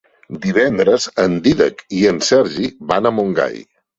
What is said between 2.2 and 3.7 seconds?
Sergi van a Montgai.